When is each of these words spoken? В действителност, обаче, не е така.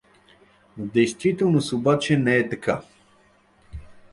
В 0.77 0.85
действителност, 0.87 1.73
обаче, 1.73 2.17
не 2.17 2.37
е 2.37 2.49
така. 2.49 2.81